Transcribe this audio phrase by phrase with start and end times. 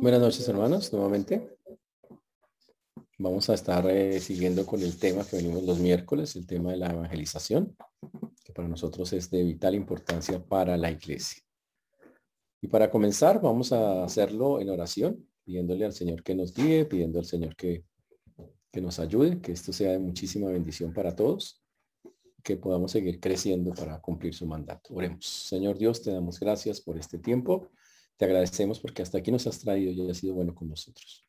[0.00, 1.58] Buenas noches, hermanos, nuevamente.
[3.18, 6.78] Vamos a estar eh, siguiendo con el tema que venimos los miércoles, el tema de
[6.78, 7.76] la evangelización,
[8.42, 11.42] que para nosotros es de vital importancia para la iglesia.
[12.62, 17.18] Y para comenzar, vamos a hacerlo en oración, pidiéndole al Señor que nos guíe, pidiendo
[17.18, 17.84] al Señor que,
[18.72, 21.62] que nos ayude, que esto sea de muchísima bendición para todos,
[22.42, 24.94] que podamos seguir creciendo para cumplir su mandato.
[24.94, 25.26] Oremos.
[25.26, 27.68] Señor Dios, te damos gracias por este tiempo
[28.20, 31.26] te agradecemos porque hasta aquí nos has traído y has sido bueno con nosotros.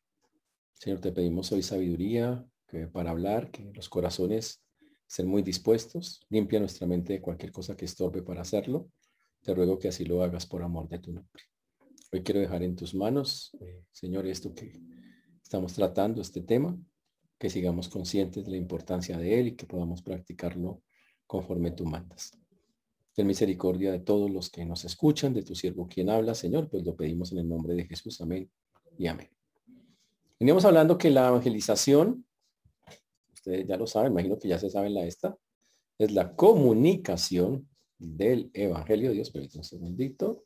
[0.74, 2.46] Señor, te pedimos hoy sabiduría
[2.92, 4.62] para hablar, que los corazones
[5.08, 6.20] estén muy dispuestos.
[6.28, 8.90] Limpia nuestra mente de cualquier cosa que estorbe para hacerlo.
[9.40, 11.44] Te ruego que así lo hagas por amor de tu nombre.
[12.12, 14.78] Hoy quiero dejar en tus manos, eh, Señor, esto que
[15.42, 16.78] estamos tratando, este tema,
[17.38, 20.82] que sigamos conscientes de la importancia de él y que podamos practicarlo
[21.26, 22.41] conforme tú mandas.
[23.14, 26.84] Ten misericordia de todos los que nos escuchan, de tu siervo quien habla, Señor, pues
[26.84, 28.20] lo pedimos en el nombre de Jesús.
[28.20, 28.50] Amén
[28.98, 29.28] y amén.
[30.40, 32.26] Veníamos hablando que la evangelización,
[33.32, 35.36] ustedes ya lo saben, imagino que ya se saben la esta,
[35.98, 37.68] es la comunicación
[38.02, 39.30] del Evangelio Dios.
[39.30, 40.44] Permítanme un segundito.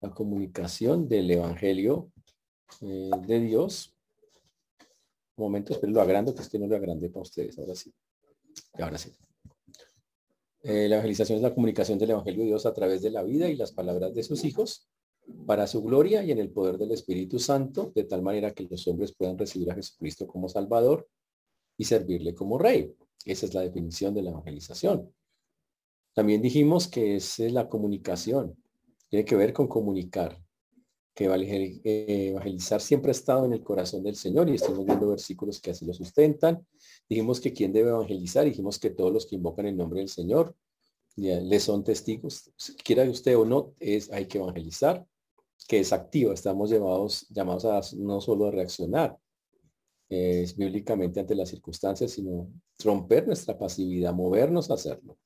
[0.00, 2.10] La comunicación del Evangelio
[2.82, 3.96] eh, de Dios.
[5.36, 7.58] Un momento, espero lo agrando, que es que no lo agrande para ustedes.
[7.58, 7.92] Ahora sí.
[8.76, 9.12] Y ahora sí.
[10.62, 13.48] Eh, la evangelización es la comunicación del Evangelio de Dios a través de la vida
[13.48, 14.88] y las palabras de sus hijos
[15.46, 18.86] para su gloria y en el poder del Espíritu Santo, de tal manera que los
[18.88, 21.08] hombres puedan recibir a Jesucristo como Salvador
[21.76, 22.94] y servirle como Rey.
[23.24, 25.12] Esa es la definición de la evangelización.
[26.14, 28.56] También dijimos que es la comunicación,
[29.08, 30.42] tiene que ver con comunicar,
[31.24, 35.70] eh, evangelizar siempre ha estado en el corazón del Señor y estamos viendo versículos que
[35.70, 36.66] así lo sustentan.
[37.08, 40.54] Dijimos que quién debe evangelizar, dijimos que todos los que invocan el nombre del Señor
[41.16, 42.50] le son testigos,
[42.82, 45.04] quiera usted o no, es, hay que evangelizar,
[45.68, 49.18] que es activa, estamos llamados, llamados a no solo a reaccionar
[50.10, 52.48] es bíblicamente ante las circunstancias, sino
[52.82, 55.16] romper nuestra pasividad, movernos a hacerlo.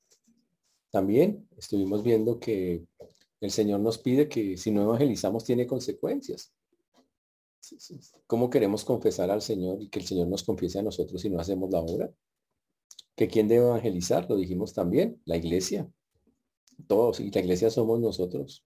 [0.91, 2.85] También estuvimos viendo que
[3.45, 6.53] el Señor nos pide que si no evangelizamos tiene consecuencias.
[8.27, 11.39] ¿Cómo queremos confesar al Señor y que el Señor nos confiese a nosotros si no
[11.39, 12.11] hacemos la obra?
[13.15, 14.29] ¿Que quién debe evangelizar?
[14.29, 15.89] Lo dijimos también, la iglesia.
[16.87, 18.65] Todos, y la iglesia somos nosotros.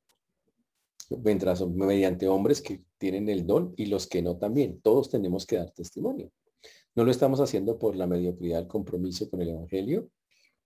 [1.23, 4.81] Mientras mediante hombres que tienen el don y los que no también.
[4.81, 6.31] Todos tenemos que dar testimonio.
[6.96, 10.09] No lo estamos haciendo por la mediocridad del compromiso con el Evangelio,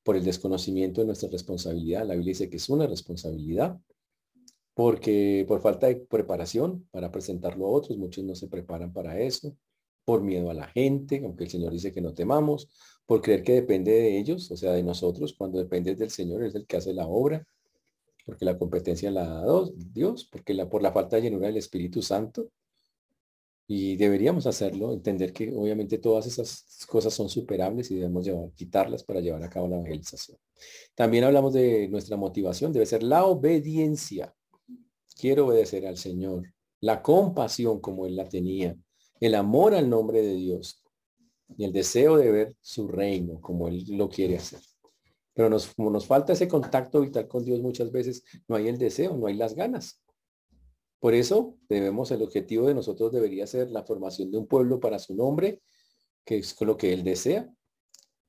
[0.03, 2.05] por el desconocimiento de nuestra responsabilidad.
[2.05, 3.79] La Biblia dice que es una responsabilidad,
[4.73, 9.55] porque por falta de preparación para presentarlo a otros, muchos no se preparan para eso,
[10.05, 12.69] por miedo a la gente, aunque el Señor dice que no temamos,
[13.05, 16.55] por creer que depende de ellos, o sea, de nosotros, cuando depende del Señor, es
[16.55, 17.45] el que hace la obra,
[18.25, 19.45] porque la competencia la da
[19.75, 22.49] Dios, porque la, por la falta de llenura del Espíritu Santo,
[23.65, 29.03] y deberíamos hacerlo, entender que obviamente todas esas cosas son superables y debemos llevar, quitarlas
[29.03, 30.37] para llevar a cabo la evangelización.
[30.95, 34.35] También hablamos de nuestra motivación, debe ser la obediencia
[35.13, 38.75] quiero obedecer al Señor, la compasión como Él la tenía,
[39.19, 40.83] el amor al nombre de Dios
[41.57, 44.59] y el deseo de ver su reino como Él lo quiere hacer.
[45.33, 48.77] Pero nos, como nos falta ese contacto vital con Dios muchas veces, no hay el
[48.77, 50.03] deseo, no hay las ganas.
[50.99, 54.99] Por eso debemos, el objetivo de nosotros debería ser la formación de un pueblo para
[54.99, 55.61] su nombre,
[56.25, 57.51] que es lo que Él desea,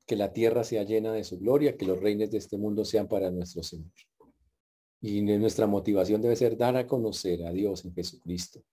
[0.05, 3.07] que la tierra sea llena de su gloria, que los reinos de este mundo sean
[3.07, 3.91] para nuestro Señor.
[5.05, 8.63] Y nuestra motivación debe ser dar a conocer a Dios en Jesucristo.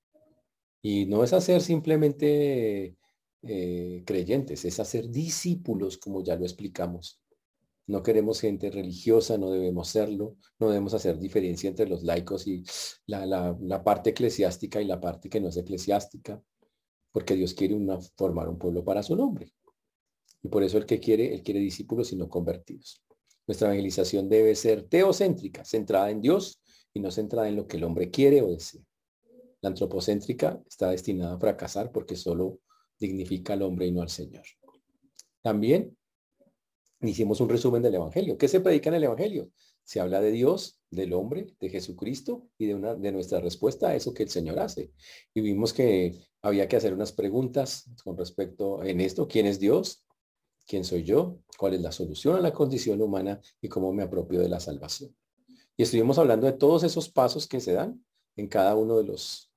[0.80, 2.96] Y no es hacer simplemente
[3.42, 7.20] eh, creyentes, es hacer discípulos, como ya lo explicamos.
[7.86, 12.64] No queremos gente religiosa, no debemos serlo, no debemos hacer diferencia entre los laicos y
[13.04, 16.42] la, la, parte eclesiástica y la parte que no es eclesiástica,
[17.10, 17.76] porque Dios quiere
[18.16, 19.52] formar un pueblo para su nombre.
[20.42, 23.01] Y por eso el que quiere, él quiere discípulos y no convertidos.
[23.46, 26.60] Nuestra evangelización debe ser teocéntrica, centrada en Dios
[26.94, 28.82] y no centrada en lo que el hombre quiere o desea.
[29.60, 32.58] La antropocéntrica está destinada a fracasar porque solo
[32.98, 34.44] dignifica al hombre y no al Señor.
[35.40, 35.96] También
[37.00, 38.38] hicimos un resumen del Evangelio.
[38.38, 39.50] ¿Qué se predica en el Evangelio?
[39.84, 43.96] Se habla de Dios, del hombre, de Jesucristo y de, una, de nuestra respuesta a
[43.96, 44.92] eso que el Señor hace.
[45.34, 49.26] Y vimos que había que hacer unas preguntas con respecto en esto.
[49.26, 50.04] ¿Quién es Dios?
[50.66, 54.40] Quién soy yo, cuál es la solución a la condición humana y cómo me apropio
[54.40, 55.14] de la salvación.
[55.76, 58.04] Y estuvimos hablando de todos esos pasos que se dan
[58.36, 59.50] en cada uno de los,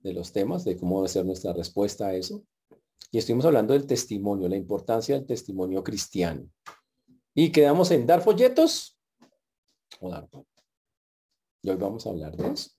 [0.00, 2.44] de los temas, de cómo debe ser nuestra respuesta a eso.
[3.10, 6.48] Y estuvimos hablando del testimonio, la importancia del testimonio cristiano.
[7.34, 8.98] Y quedamos en dar folletos
[10.00, 10.28] o dar
[11.62, 12.70] Y hoy vamos a hablar de eso.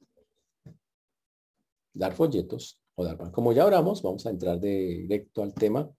[1.94, 3.31] Dar folletos o dar pan.
[3.31, 5.89] Como ya oramos, vamos a entrar de directo al tema.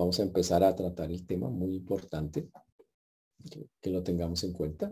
[0.00, 2.48] Vamos a empezar a tratar el tema muy importante,
[3.82, 4.88] que, lo tengamos en cuenta.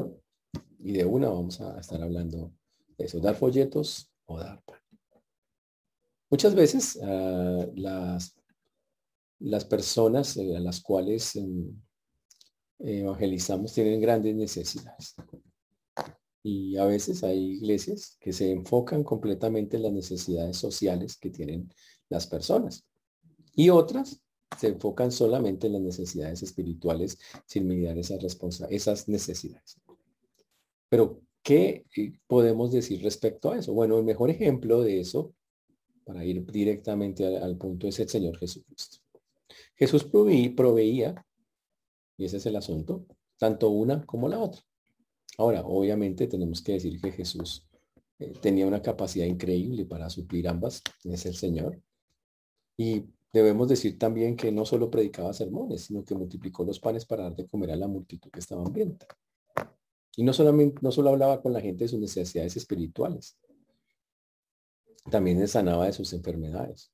[0.81, 2.53] Y de una vamos a estar hablando
[2.99, 4.79] de eso, dar folletos o dar pan.
[6.29, 8.37] Muchas veces ah, las,
[9.39, 11.75] las personas eh, a las cuales em,
[12.79, 15.15] evangelizamos tienen grandes necesidades.
[16.43, 21.73] Y a veces hay iglesias que se enfocan completamente en las necesidades sociales que tienen
[22.11, 22.85] las personas.
[23.55, 24.23] Y otras
[24.57, 28.21] se enfocan solamente en las necesidades espirituales sin mirar esas,
[28.71, 29.79] esas necesidades.
[30.89, 33.73] Pero, ¿qué eh, podemos decir respecto a eso?
[33.73, 35.35] Bueno, el mejor ejemplo de eso,
[36.05, 38.99] para ir directamente al, punto, es el Señor Jesucristo.
[39.77, 41.25] Jesús proveía,
[42.17, 43.07] y ese es el asunto,
[43.37, 44.63] tanto una como la otra.
[45.37, 47.69] Ahora, obviamente tenemos que decir que Jesús
[48.19, 51.81] eh, tenía una capacidad increíble para suplir ambas, es el Señor.
[52.77, 57.25] Y debemos decir también que no solo predicaba sermones, sino que multiplicó los panes para
[57.25, 59.07] dar de comer a la multitud que estaba hambrienta.
[60.17, 63.39] Y no solamente, no solo hablaba con la gente de sus necesidades espirituales,
[65.11, 66.93] también les sanaba de sus enfermedades.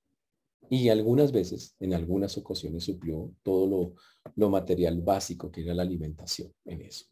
[0.71, 3.95] Y algunas veces, en algunas ocasiones, suplió todo lo,
[4.37, 7.07] lo material básico que era la alimentación en eso.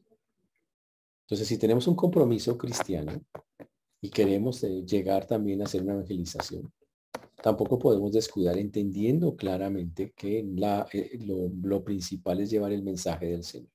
[1.22, 3.12] Entonces, si tenemos un compromiso cristiano
[4.00, 6.72] y queremos eh, llegar también a hacer una evangelización,
[7.42, 13.70] tampoco podemos descuidar entendiendo claramente que eh, lo, principal es llevar el mensaje del Señor.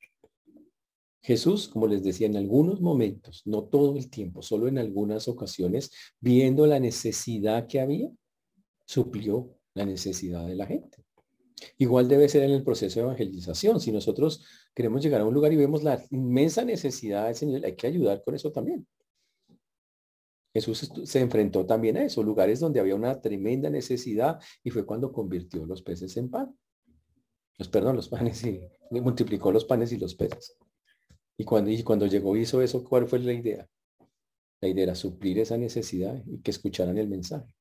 [1.21, 5.91] Jesús, como les decía, en algunos momentos, no todo el tiempo, solo en algunas ocasiones,
[6.21, 8.09] viendo la necesidad que había,
[8.85, 11.03] suplió la necesidad de la gente.
[11.77, 13.81] Igual debe ser en el proceso de evangelización.
[13.81, 17.75] Si nosotros queremos llegar a un lugar y vemos la inmensa necesidad del Señor, hay
[17.75, 18.87] que ayudar con eso también.
[20.53, 25.11] Jesús se enfrentó también a eso, lugares donde había una tremenda necesidad y fue cuando
[25.11, 26.57] convirtió los peces en pan.
[27.57, 28.61] Los, perdón, los panes y,
[28.91, 30.57] multiplicó los panes y los peces.
[31.37, 33.67] Y cuando, y cuando llegó hizo eso, ¿cuál fue la idea?
[34.61, 37.53] La idea era suplir esa necesidad y que escucharan el mensaje.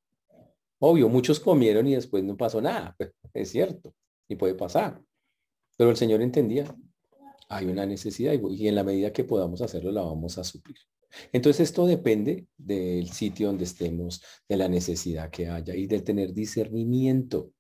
[0.78, 2.96] Obvio, muchos comieron y después no pasó nada,
[3.32, 3.94] es cierto,
[4.28, 5.02] y puede pasar.
[5.76, 6.74] Pero el Señor entendía,
[7.48, 10.76] hay una necesidad y en la medida que podamos hacerlo la vamos a suplir.
[11.32, 16.32] Entonces esto depende del sitio donde estemos, de la necesidad que haya y de tener
[16.32, 17.52] discernimiento.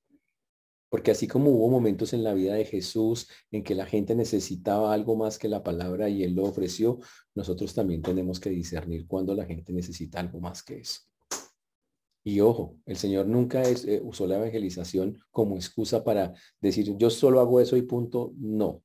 [0.88, 4.94] Porque así como hubo momentos en la vida de Jesús en que la gente necesitaba
[4.94, 7.00] algo más que la palabra y Él lo ofreció,
[7.34, 11.00] nosotros también tenemos que discernir cuando la gente necesita algo más que eso.
[12.26, 17.38] Y ojo, el Señor nunca eh, usó la evangelización como excusa para decir yo solo
[17.38, 18.32] hago eso y punto.
[18.36, 18.82] No.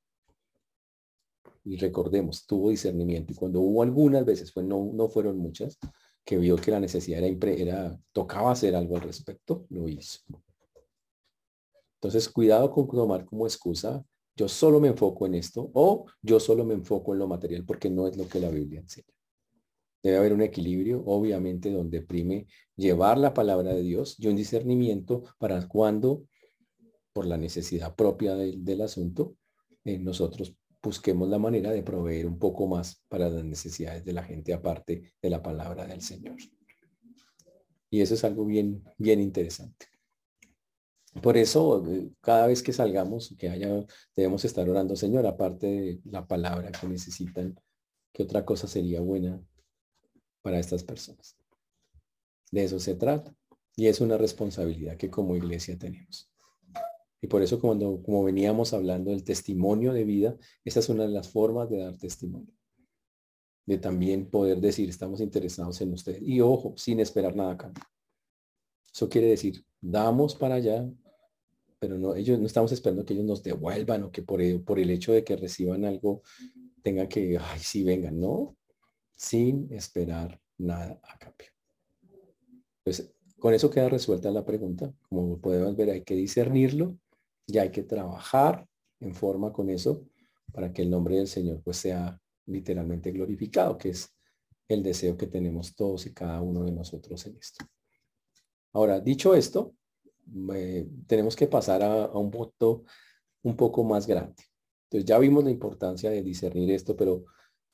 [1.63, 3.33] Y recordemos, tuvo discernimiento.
[3.33, 5.77] Y cuando hubo algunas veces, no, no fueron muchas,
[6.23, 10.19] que vio que la necesidad era, era, tocaba hacer algo al respecto, lo hizo.
[11.95, 14.03] Entonces, cuidado con tomar como excusa,
[14.35, 17.89] yo solo me enfoco en esto o yo solo me enfoco en lo material porque
[17.89, 19.13] no es lo que la Biblia enseña.
[20.01, 25.23] Debe haber un equilibrio, obviamente, donde prime llevar la palabra de Dios y un discernimiento
[25.37, 26.23] para cuando,
[27.13, 29.35] por la necesidad propia del, asunto,
[29.83, 34.23] eh, nosotros busquemos la manera de proveer un poco más para las necesidades de la
[34.23, 36.37] gente aparte de la palabra del Señor.
[37.89, 39.87] Y eso es algo bien, bien interesante.
[41.21, 43.85] Por eso, eh, cada vez que salgamos, que haya,
[44.15, 47.53] debemos estar orando, Señor, aparte de la palabra que necesitan,
[48.13, 49.43] ¿qué otra cosa sería buena
[50.41, 51.37] para estas personas.
[52.51, 53.33] De eso se trata.
[53.75, 56.30] Y es una responsabilidad que como iglesia tenemos.
[57.21, 60.35] Y por eso cuando, como veníamos hablando del testimonio de vida,
[60.65, 62.51] esa es una de las formas de dar testimonio.
[63.67, 66.21] De también poder decir, estamos interesados en ustedes.
[66.23, 67.83] Y ojo, sin esperar nada a cambio.
[68.91, 70.89] Eso quiere decir, damos para allá,
[71.77, 74.89] pero no, ellos no estamos esperando que ellos nos devuelvan o que por, por el
[74.89, 76.23] hecho de que reciban algo
[76.81, 78.19] tengan que, ay, sí, vengan.
[78.19, 78.57] No,
[79.15, 81.47] sin esperar nada a cambio.
[82.83, 84.91] Pues con eso queda resuelta la pregunta.
[85.07, 86.97] Como podemos ver, hay que discernirlo
[87.47, 88.67] y hay que trabajar
[88.99, 90.05] en forma con eso
[90.51, 94.09] para que el nombre del Señor pues sea literalmente glorificado, que es
[94.67, 97.65] el deseo que tenemos todos y cada uno de nosotros en esto.
[98.73, 99.75] Ahora, dicho esto,
[101.07, 102.83] tenemos que pasar a, a un punto
[103.43, 104.43] un poco más grande.
[104.85, 107.25] Entonces ya vimos la importancia de discernir esto, pero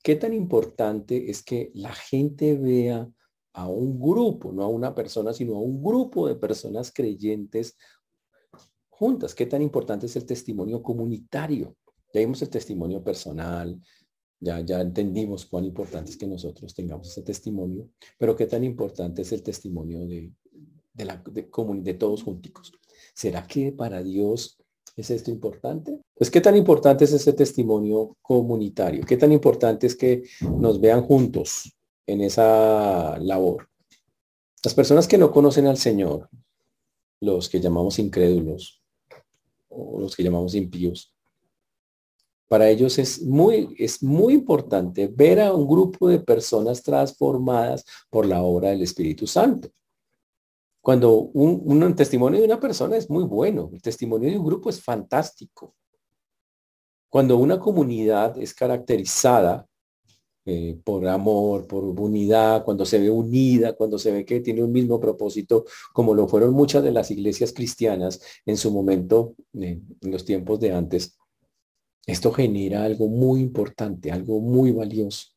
[0.08, 3.10] ¿Qué tan importante es que la gente vea
[3.54, 7.76] a un grupo, no a una persona, sino a un grupo de personas creyentes
[8.98, 9.36] juntas?
[9.36, 11.76] ¿Qué tan importante es el testimonio comunitario?
[12.14, 13.80] Ya vimos el testimonio personal,
[14.40, 19.22] ya, ya entendimos cuán importante es que nosotros tengamos ese testimonio, pero qué tan importante
[19.22, 20.32] es el testimonio de,
[20.94, 21.48] de, la, de,
[21.82, 22.72] de todos junticos.
[23.14, 24.58] ¿Será que para Dios
[24.96, 26.00] es esto importante?
[26.16, 31.04] Pues qué tan importante es ese testimonio comunitario, qué tan importante es que nos vean
[31.04, 31.72] juntos
[32.08, 33.70] en esa labor.
[34.64, 36.30] Las personas que no conocen al Señor,
[37.20, 38.82] los que llamamos incrédulos
[39.78, 41.14] o los que llamamos impíos,
[42.48, 48.26] para ellos es muy, es muy importante ver a un grupo de personas transformadas por
[48.26, 49.70] la obra del Espíritu Santo.
[50.82, 54.82] Cuando un, testimonio de una persona es muy bueno, el testimonio de un grupo es
[54.82, 55.76] fantástico.
[57.10, 59.68] Cuando una comunidad es caracterizada
[60.50, 64.72] eh, por amor, por unidad, cuando se ve unida, cuando se ve que tiene un
[64.72, 70.12] mismo propósito, como lo fueron muchas de las iglesias cristianas en su momento, eh, en
[70.12, 71.18] los tiempos de antes,
[72.06, 75.28] esto genera algo muy importante, algo muy valioso.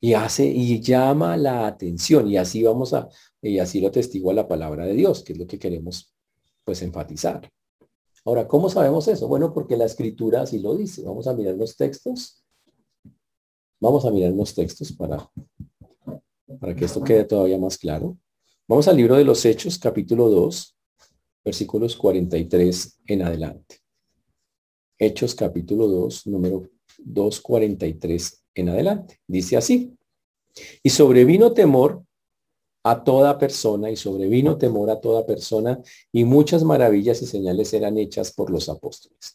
[0.00, 3.10] Y hace y llama la atención y así vamos a,
[3.42, 6.14] y así lo testigua la palabra de Dios, que es lo que queremos
[6.64, 7.50] pues enfatizar.
[8.24, 9.28] Ahora, ¿cómo sabemos eso?
[9.28, 11.02] Bueno, porque la escritura así lo dice.
[11.04, 12.45] Vamos a mirar los textos.
[13.78, 15.30] Vamos a mirar los textos para,
[16.58, 18.16] para que esto quede todavía más claro.
[18.66, 20.76] Vamos al libro de los Hechos, capítulo 2,
[21.44, 23.76] versículos 43 en adelante.
[24.98, 29.20] Hechos capítulo 2, número 243 en adelante.
[29.26, 29.94] Dice así.
[30.82, 32.02] Y sobrevino temor
[32.82, 37.98] a toda persona y sobrevino temor a toda persona y muchas maravillas y señales eran
[37.98, 39.34] hechas por los apóstoles.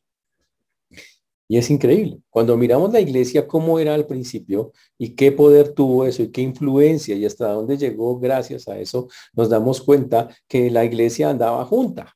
[1.51, 2.21] Y es increíble.
[2.29, 6.39] Cuando miramos la iglesia, cómo era al principio y qué poder tuvo eso y qué
[6.39, 11.65] influencia y hasta dónde llegó gracias a eso, nos damos cuenta que la iglesia andaba
[11.65, 12.15] junta.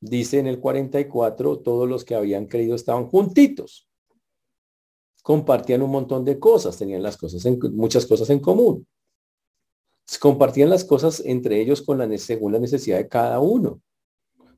[0.00, 3.90] Dice en el 44, todos los que habían creído estaban juntitos.
[5.22, 8.86] Compartían un montón de cosas, tenían las cosas en, muchas cosas en común.
[10.18, 13.82] Compartían las cosas entre ellos con la, según la necesidad de cada uno.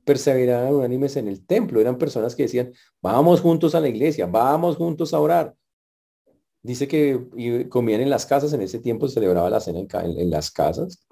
[0.09, 1.79] Perseveraban unánimes en el templo.
[1.79, 5.55] Eran personas que decían, vamos juntos a la iglesia, vamos juntos a orar.
[6.63, 9.87] Dice que comían en las casas, en ese tiempo se celebraba la cena en,
[10.17, 11.05] en las casas.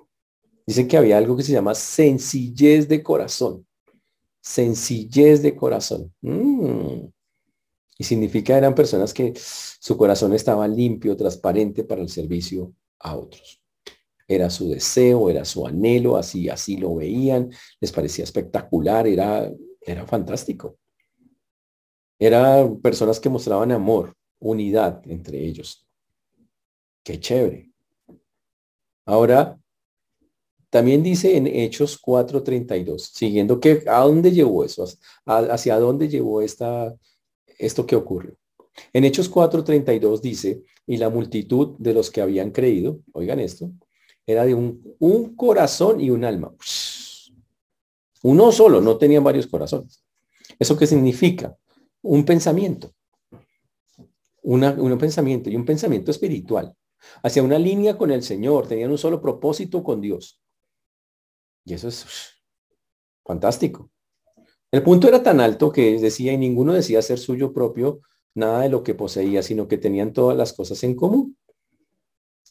[0.66, 3.68] Dice que había algo que se llama sencillez de corazón
[4.48, 6.14] sencillez de corazón.
[6.22, 7.10] Mm.
[8.00, 13.62] Y significa eran personas que su corazón estaba limpio, transparente para el servicio a otros.
[14.28, 20.06] Era su deseo, era su anhelo, así, así lo veían, les parecía espectacular, era, era
[20.06, 20.78] fantástico.
[22.20, 25.88] Eran personas que mostraban amor, unidad entre ellos.
[27.04, 27.72] Qué chévere.
[29.06, 29.58] Ahora,
[30.70, 34.86] también dice en Hechos 4.32, siguiendo que a dónde llevó eso,
[35.26, 36.94] hacia dónde llevó esta,
[37.58, 38.36] esto que ocurrió.
[38.92, 43.72] En Hechos 4.32 dice, y la multitud de los que habían creído, oigan esto,
[44.28, 46.54] era de un, un corazón y un alma.
[48.24, 50.04] Uno solo, no tenían varios corazones.
[50.60, 51.58] ¿Eso qué significa?
[52.02, 52.94] Un pensamiento.
[54.44, 56.76] Una, un pensamiento y un pensamiento espiritual
[57.24, 60.42] hacia una línea con el Señor, tenían un solo propósito con Dios.
[61.66, 62.06] Y eso es
[63.26, 63.92] fantástico.
[64.72, 68.02] El punto era tan alto que decía, y ninguno decía ser suyo propio
[68.36, 71.38] nada de lo que poseía, sino que tenían todas las cosas en común.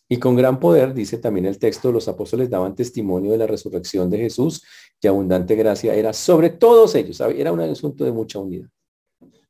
[0.08, 4.08] Y con gran poder, dice también el texto, los apóstoles daban testimonio de la resurrección
[4.08, 4.62] de Jesús
[5.00, 7.20] y abundante gracia era sobre todos ellos.
[7.20, 8.68] Era un asunto de mucha unidad.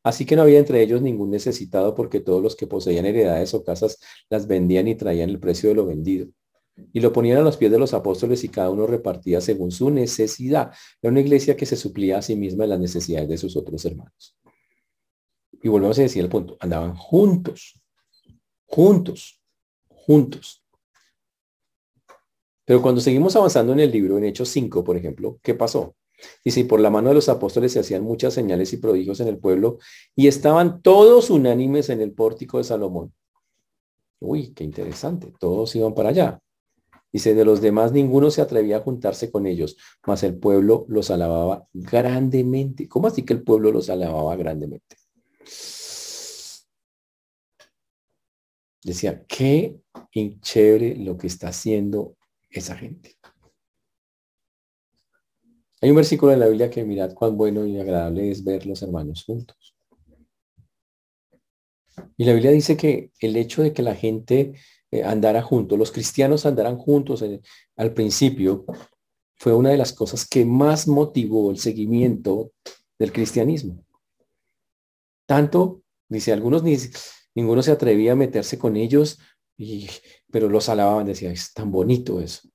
[0.02, 3.64] Así que no había entre ellos ningún necesitado porque todos los que poseían heredades o
[3.64, 3.98] casas
[4.30, 6.28] las vendían y traían el precio de lo vendido
[6.92, 9.90] y lo ponían a los pies de los apóstoles y cada uno repartía según su
[9.90, 10.72] necesidad.
[11.00, 13.84] Era una iglesia que se suplía a sí misma en las necesidades de sus otros
[13.84, 14.36] hermanos.
[15.62, 17.80] Y volvemos a decir el punto, andaban juntos,
[18.66, 19.35] juntos,
[20.06, 20.62] juntos.
[22.64, 25.94] Pero cuando seguimos avanzando en el libro, en Hechos 5, por ejemplo, ¿qué pasó?
[26.44, 29.28] Dice, y por la mano de los apóstoles se hacían muchas señales y prodigios en
[29.28, 29.78] el pueblo
[30.14, 33.12] y estaban todos unánimes en el pórtico de Salomón.
[34.20, 36.40] Uy, qué interesante, todos iban para allá.
[37.12, 41.10] Dice, de los demás ninguno se atrevía a juntarse con ellos, mas el pueblo los
[41.10, 42.88] alababa grandemente.
[42.88, 44.96] ¿Cómo así que el pueblo los alababa grandemente?
[48.86, 49.80] Decía, qué
[50.40, 52.16] chévere lo que está haciendo
[52.48, 53.16] esa gente.
[55.82, 58.82] Hay un versículo en la Biblia que mirad cuán bueno y agradable es ver los
[58.82, 59.74] hermanos juntos.
[62.16, 64.54] Y la Biblia dice que el hecho de que la gente
[64.92, 67.24] eh, andara juntos, los cristianos andaran juntos
[67.74, 68.66] al principio,
[69.34, 72.52] fue una de las cosas que más motivó el seguimiento
[73.00, 73.84] del cristianismo.
[75.26, 76.62] Tanto, dice, algunos
[77.36, 79.20] ninguno se atrevía a meterse con ellos,
[79.56, 79.88] y,
[80.32, 82.48] pero los alababan, decía, es tan bonito eso.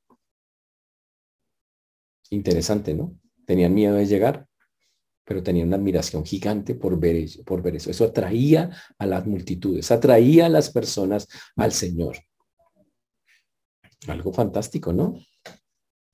[2.31, 3.17] Interesante, ¿no?
[3.45, 4.47] Tenían miedo de llegar,
[5.23, 7.91] pero tenían una admiración gigante por ver, por ver eso.
[7.91, 12.17] Eso atraía a las multitudes, atraía a las personas al Señor.
[14.07, 15.15] Algo fantástico, ¿no?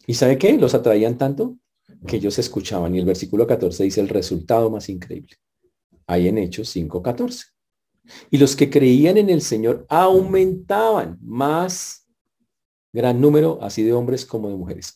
[0.06, 0.58] ¿Y sabe qué?
[0.58, 1.58] Los atraían tanto
[2.06, 2.94] que ellos escuchaban.
[2.96, 5.36] Y el versículo 14 dice el resultado más increíble.
[6.06, 7.57] Hay en Hechos 5.14.
[8.30, 12.08] Y los que creían en el Señor aumentaban más
[12.94, 14.94] gran número, así de hombres como de mujeres.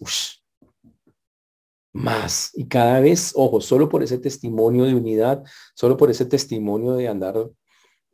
[1.94, 2.52] Más.
[2.54, 5.44] Y cada vez, ojo, solo por ese testimonio de unidad,
[5.76, 7.36] solo por ese testimonio de andar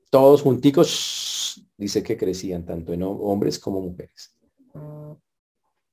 [0.09, 4.35] todos junticos, dice que crecían tanto en hombres como mujeres.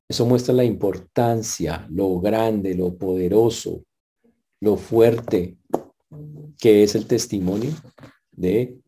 [0.09, 3.85] Eso muestra la importancia, lo grande, lo poderoso,
[4.61, 5.57] lo fuerte
[6.59, 7.71] que es el testimonio
[8.33, 8.79] de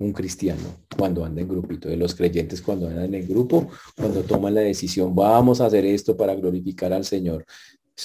[0.00, 4.54] un cristiano cuando anda en grupito, de los creyentes cuando andan en grupo, cuando toman
[4.54, 7.44] la decisión, vamos a hacer esto para glorificar al Señor.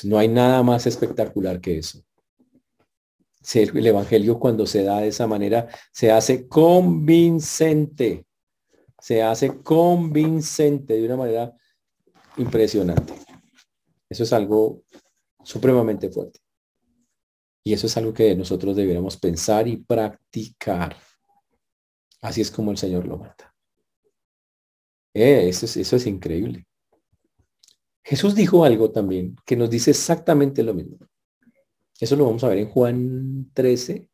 [0.04, 2.04] No hay nada más espectacular que eso.
[3.54, 8.26] El Evangelio cuando se da de esa manera se hace convincente,
[9.00, 11.54] se hace convincente de una manera
[12.38, 13.14] impresionante.
[14.10, 14.84] Eso es algo
[15.44, 16.40] supremamente fuerte.
[17.64, 20.96] Y eso es algo que nosotros debiéramos pensar y practicar.
[22.26, 23.54] Así es como el Señor lo mata.
[25.14, 26.66] Eh, eso, es, eso es increíble.
[28.04, 30.98] Jesús dijo algo también que nos dice exactamente lo mismo.
[32.00, 34.10] Eso lo vamos a ver en Juan 13,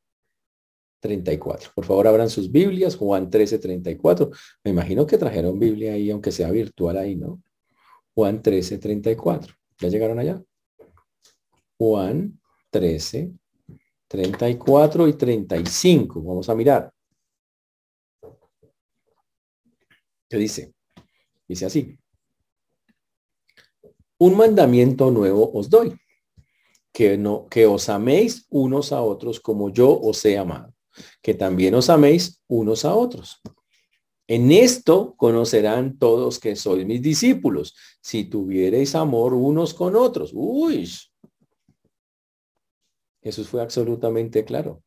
[0.99, 1.71] 34.
[1.73, 4.29] Por favor, abran sus Biblias, Juan 13, 34.
[4.65, 7.41] Me imagino que trajeron Biblia ahí, aunque sea virtual ahí, ¿no?
[8.13, 9.55] Juan 13, 34.
[9.79, 10.43] ¿Ya llegaron allá?
[11.77, 12.39] Juan
[12.71, 13.31] 13,
[14.09, 16.21] 34 y 35.
[16.21, 16.93] Vamos a mirar.
[20.31, 20.73] ¿Qué dice?
[21.45, 21.99] Dice así.
[24.17, 25.99] Un mandamiento nuevo os doy,
[26.93, 30.73] que, no, que os améis unos a otros como yo os he amado,
[31.21, 33.41] que también os améis unos a otros.
[34.25, 40.31] En esto conocerán todos que sois mis discípulos, si tuviereis amor unos con otros.
[40.33, 40.89] Uy.
[43.21, 44.81] Jesús fue absolutamente claro.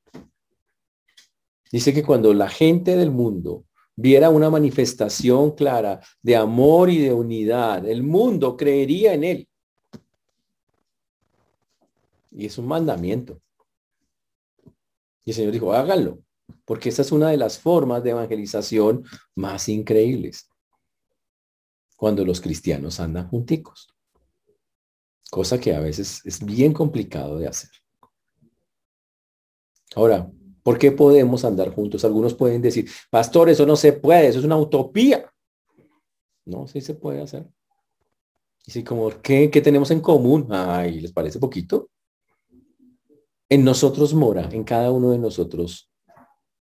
[1.70, 7.12] Dice que cuando la gente del mundo viera una manifestación clara de amor y de
[7.12, 9.48] unidad, el mundo creería en él.
[12.30, 13.40] Y es un mandamiento.
[15.24, 16.18] Y el Señor dijo, háganlo
[16.64, 19.04] porque esa es una de las formas de evangelización
[19.35, 20.48] más increíbles.
[21.96, 23.88] Cuando los cristianos andan junticos.
[25.30, 27.70] Cosa que a veces es bien complicado de hacer.
[29.94, 30.30] Ahora,
[30.64, 32.05] ¿por qué podemos andar juntos?
[32.05, 35.33] Algunos pueden decir, pastor, eso no se puede, eso es una utopía.
[36.44, 37.46] No, sí se puede hacer.
[38.66, 40.48] Y si como, ¿qué, ¿qué tenemos en común?
[40.50, 41.88] Ay, ¿les parece poquito?
[43.48, 45.94] En nosotros mora, en cada uno de nosotros,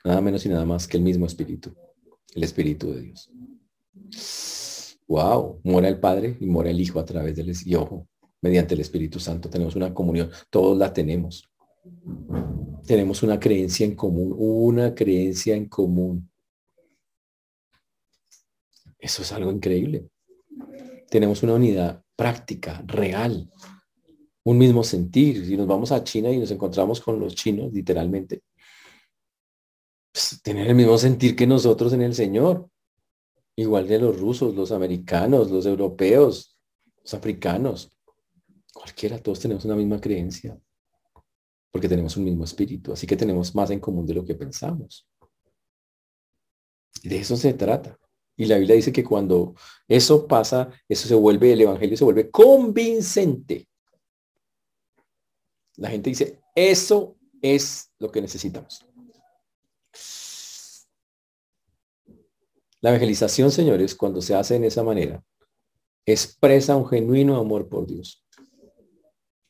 [0.05, 1.75] Nada menos y nada más que el mismo espíritu,
[2.35, 3.31] el espíritu de Dios.
[5.07, 8.09] Wow, mora el Padre y mora el Hijo a través del y ojo,
[8.41, 11.49] mediante el Espíritu Santo tenemos una comunión, todos la tenemos.
[12.87, 16.31] Tenemos una creencia en común, una creencia en común.
[18.99, 20.09] Eso es algo increíble.
[21.09, 23.51] Tenemos una unidad práctica, real,
[24.45, 25.45] un mismo sentir.
[25.45, 28.43] Si nos vamos a China y nos encontramos con los chinos, literalmente,
[30.13, 32.69] pues, tener el mismo sentir que nosotros en el Señor.
[33.55, 36.59] Igual de los rusos, los americanos, los europeos,
[37.03, 37.91] los africanos.
[38.73, 40.59] Cualquiera, todos tenemos una misma creencia.
[41.73, 42.93] Porque tenemos un mismo espíritu.
[42.93, 45.09] Así que tenemos más en común de lo que pensamos.
[47.03, 47.99] De eso se trata.
[48.37, 49.55] Y la Biblia dice que cuando
[49.89, 53.69] eso pasa, eso se vuelve, el Evangelio se vuelve convincente.
[55.77, 58.85] La gente dice, eso es lo que necesitamos.
[62.81, 65.23] La evangelización, señores, cuando se hace en esa manera,
[66.05, 68.27] expresa un genuino amor por Dios.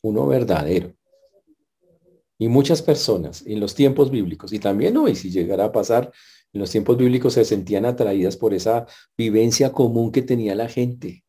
[0.02, 0.94] Uno verdadero.
[2.42, 6.10] Y muchas personas en los tiempos bíblicos, y también hoy, si llegara a pasar,
[6.52, 8.84] en los tiempos bíblicos se sentían atraídas por esa
[9.16, 11.24] vivencia común que tenía la gente.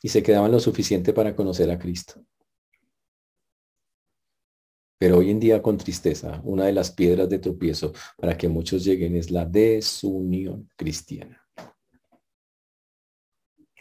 [0.00, 2.24] Y se quedaban lo suficiente para conocer a Cristo.
[4.96, 8.84] Pero hoy en día con tristeza, una de las piedras de tropiezo para que muchos
[8.84, 11.44] lleguen es la desunión cristiana.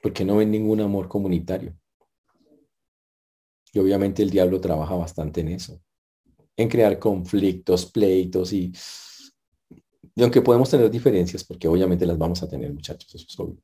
[0.01, 1.77] Porque no ven ningún amor comunitario.
[3.73, 5.81] Y obviamente el diablo trabaja bastante en eso.
[6.55, 8.71] En crear conflictos, pleitos y,
[10.15, 13.61] y aunque podemos tener diferencias, porque obviamente las vamos a tener muchachos, eso es obvio.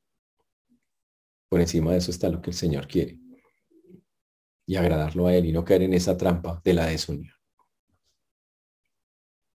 [1.48, 3.18] Por encima de eso está lo que el Señor quiere.
[4.66, 7.34] Y agradarlo a Él y no caer en esa trampa de la desunión.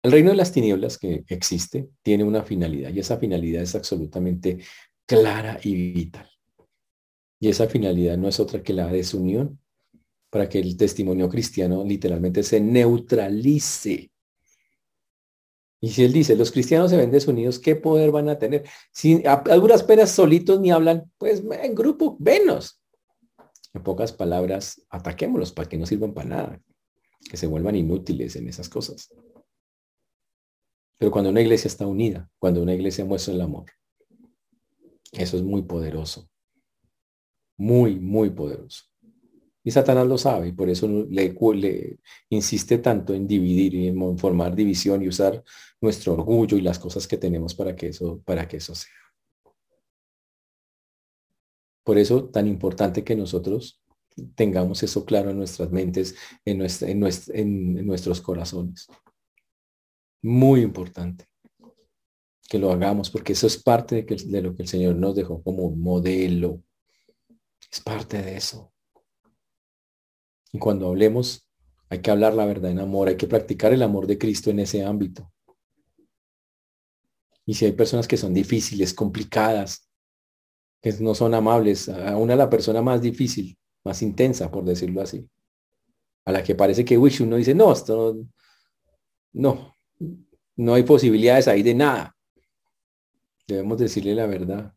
[0.04, 4.58] El reino de las tinieblas que existe tiene una finalidad y esa finalidad es absolutamente
[5.06, 6.28] clara y vital.
[7.40, 9.58] Y esa finalidad no es otra que la desunión
[10.34, 14.10] para que el testimonio cristiano literalmente se neutralice.
[15.80, 18.68] Y si él dice, los cristianos se ven desunidos, ¿qué poder van a tener?
[18.90, 22.82] Si a, algunas penas solitos ni hablan, pues en grupo, venos.
[23.74, 26.60] En pocas palabras, ataquémoslos para que no sirvan para nada,
[27.30, 29.14] que se vuelvan inútiles en esas cosas.
[30.98, 33.66] Pero cuando una iglesia está unida, cuando una iglesia muestra el amor,
[35.12, 36.28] eso es muy poderoso.
[37.56, 38.93] Muy, muy poderoso.
[39.66, 41.98] Y Satanás lo sabe y por eso le,
[42.28, 45.42] insiste tanto en dividir y en formar división y usar
[45.80, 48.92] nuestro orgullo y las cosas que tenemos para que eso, para que eso sea.
[51.82, 53.82] Por eso tan importante que nosotros
[54.34, 58.86] tengamos eso claro en nuestras mentes, en, en nuestros corazones.
[60.22, 61.26] Muy importante
[62.50, 65.70] que lo hagamos, porque eso es parte de lo que el Señor nos dejó como
[65.70, 66.62] modelo.
[67.72, 68.73] Es parte de eso.
[70.54, 71.50] Y cuando hablemos,
[71.88, 74.60] hay que hablar la verdad en amor, hay que practicar el amor de Cristo en
[74.60, 75.32] ese ámbito.
[77.44, 79.90] Y si hay personas que son difíciles, complicadas,
[80.80, 85.28] que no son amables, a una la persona más difícil, más intensa, por decirlo así,
[86.24, 88.16] a la que parece que uy, uno dice, no, esto
[89.32, 89.74] no,
[90.54, 92.16] no hay posibilidades ahí de nada.
[93.48, 94.73] Debemos decirle la verdad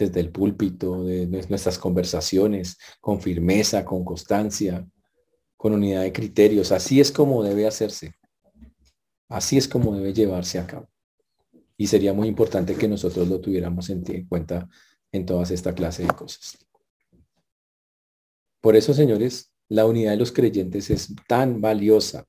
[0.00, 4.86] desde el púlpito, de nuestras conversaciones, con firmeza, con constancia,
[5.56, 6.72] con unidad de criterios.
[6.72, 8.14] Así es como debe hacerse.
[9.28, 10.88] Así es como debe llevarse a cabo.
[11.76, 14.68] Y sería muy importante que nosotros lo tuviéramos en cuenta
[15.12, 16.58] en todas esta clase de cosas.
[18.60, 22.26] Por eso, señores, la unidad de los creyentes es tan valiosa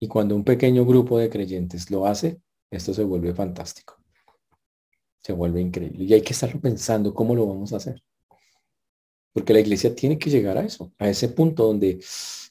[0.00, 3.99] y cuando un pequeño grupo de creyentes lo hace, esto se vuelve fantástico.
[5.22, 6.04] Se vuelve increíble.
[6.04, 8.02] Y hay que estarlo pensando cómo lo vamos a hacer.
[9.32, 12.00] Porque la iglesia tiene que llegar a eso, a ese punto donde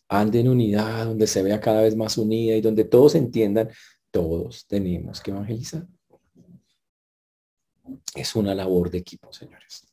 [0.08, 3.70] ande en unidad, donde se vea cada vez más unida y donde todos entiendan,
[4.12, 5.88] todos tenemos que evangelizar.
[8.16, 9.86] Es una labor de equipo, señores.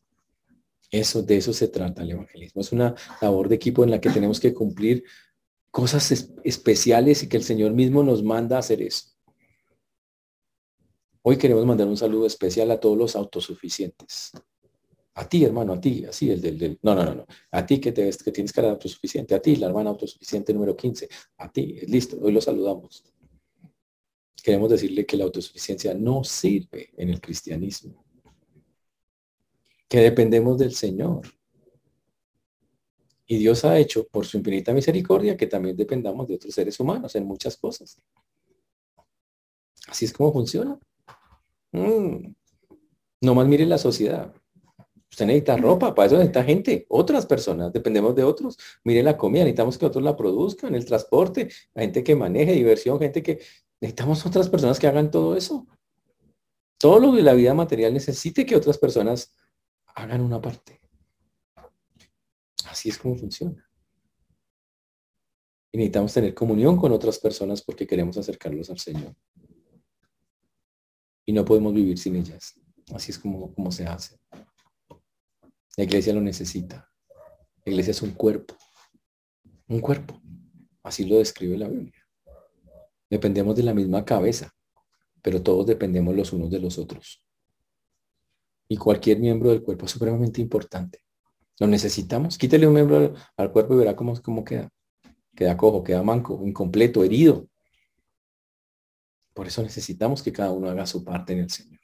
[0.90, 2.60] Eso, de eso se trata el evangelismo.
[2.60, 5.04] Es una labor de equipo en la que tenemos que cumplir
[5.70, 9.15] cosas especiales y que el Señor mismo nos manda a hacer eso.
[11.28, 14.30] Hoy queremos mandar un saludo especial a todos los autosuficientes.
[15.14, 17.26] A ti, hermano, a ti, así, el del, no, no, no, no.
[17.50, 21.08] A ti que, te, que tienes autosuficiente, a ti, la hermana autosuficiente número 15,
[21.38, 23.12] a ti, listo, hoy lo saludamos.
[24.40, 28.04] Queremos decirle que la autosuficiencia no sirve en el cristianismo.
[29.88, 31.22] Que dependemos del Señor.
[33.26, 37.16] Y Dios ha hecho, por su infinita misericordia, que también dependamos de otros seres humanos
[37.16, 38.00] en muchas cosas.
[39.88, 40.78] Así es como funciona.
[41.72, 42.34] Mm.
[43.20, 44.34] No más mire la sociedad.
[45.10, 48.58] Usted necesita ropa, para eso necesita gente, otras personas, dependemos de otros.
[48.84, 52.98] Mire la comida, necesitamos que otros la produzcan, el transporte, la gente que maneje, diversión,
[52.98, 53.40] gente que...
[53.80, 55.66] Necesitamos otras personas que hagan todo eso.
[56.78, 59.34] Todo lo de la vida material necesite que otras personas
[59.94, 60.80] hagan una parte.
[62.68, 63.66] Así es como funciona.
[65.72, 69.14] Y necesitamos tener comunión con otras personas porque queremos acercarlos al Señor.
[71.26, 72.54] Y no podemos vivir sin ellas.
[72.94, 74.18] Así es como, como se hace.
[75.76, 76.90] La iglesia lo necesita.
[77.64, 78.54] La iglesia es un cuerpo.
[79.68, 80.20] Un cuerpo.
[80.82, 82.06] Así lo describe la Biblia.
[83.10, 84.52] Dependemos de la misma cabeza,
[85.20, 87.24] pero todos dependemos los unos de los otros.
[88.68, 91.00] Y cualquier miembro del cuerpo es supremamente importante.
[91.58, 92.36] Lo necesitamos.
[92.38, 94.70] Quítele un miembro al, cuerpo y verá cómo, cómo queda.
[95.34, 97.48] Queda cojo, queda manco, incompleto, herido.
[99.36, 101.78] Por eso necesitamos que cada uno haga su parte en el Señor.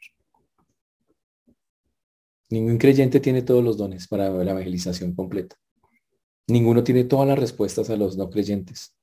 [2.51, 5.57] Ningún creyente tiene todos los dones para la evangelización completa.
[6.49, 8.95] Ninguno tiene todas las respuestas a los no creyentes.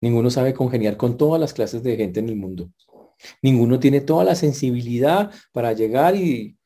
[0.00, 2.70] Ninguno sabe congeniar con todas las clases de gente en el mundo.
[3.42, 6.56] Ninguno tiene toda la sensibilidad para llegar y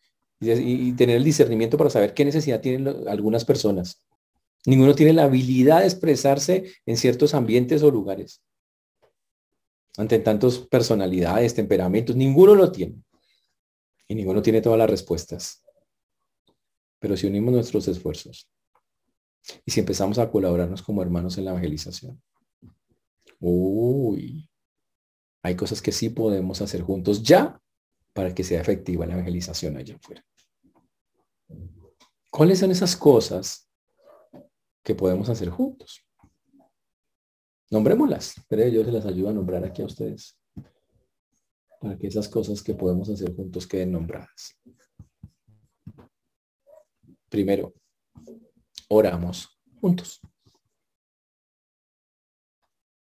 [0.40, 4.04] tener el discernimiento para saber qué necesidad tienen algunas personas
[4.66, 8.42] Ninguno tiene la habilidad de expresarse en ciertos ambientes o lugares.
[9.96, 13.02] Ante tantas personalidades, temperamentos, ninguno lo tiene.
[14.08, 15.62] Y ninguno tiene todas las respuestas.
[16.98, 18.48] Pero si unimos nuestros esfuerzos
[19.64, 22.20] y si empezamos a colaborarnos como hermanos en la evangelización,
[23.40, 24.48] uy,
[25.42, 27.60] hay cosas que sí podemos hacer juntos ya
[28.14, 30.24] para que sea efectiva la evangelización allá afuera.
[32.30, 33.68] ¿Cuáles son esas cosas
[34.82, 36.03] que podemos hacer juntos?
[37.70, 40.38] Nombrémoslas, pero yo se las ayudo a nombrar aquí a ustedes.
[41.80, 44.58] Para que esas cosas que podemos hacer juntos queden nombradas.
[47.28, 47.74] Primero,
[48.88, 50.20] oramos juntos.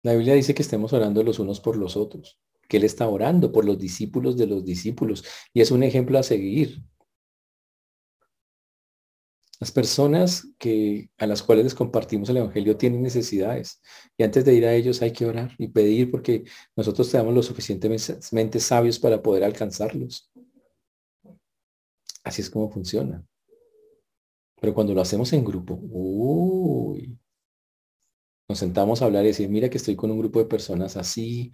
[0.02, 2.38] La Biblia dice que estemos orando los unos por los otros,
[2.68, 6.22] que Él está orando por los discípulos de los discípulos y es un ejemplo a
[6.22, 6.82] seguir.
[9.64, 13.80] Las personas que, a las cuales les compartimos el Evangelio tienen necesidades
[14.14, 16.44] y antes de ir a ellos hay que orar y pedir porque
[16.76, 20.30] nosotros seamos lo suficientemente sabios para poder alcanzarlos.
[22.22, 23.24] Así es como funciona.
[24.60, 27.18] Pero cuando lo hacemos en grupo, uy,
[28.46, 31.50] nos sentamos a hablar y decir, mira que estoy con un grupo de personas así,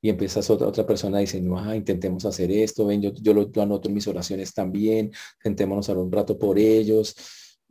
[0.00, 3.50] y empiezas otra, otra persona dice, no, ah, intentemos hacer esto, ven, yo, yo lo
[3.60, 7.14] anoto en mis oraciones también, sentémonos a un rato por ellos,